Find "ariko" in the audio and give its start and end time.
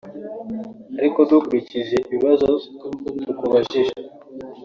0.99-1.17